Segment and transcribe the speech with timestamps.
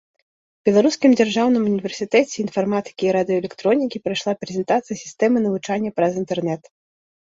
[0.69, 6.63] Беларускім дзяржаўным універсітэце інфарматыкі і радыёэлектронікі прайшла прэзентацыя сістэмы навучання праз інтэрнэт.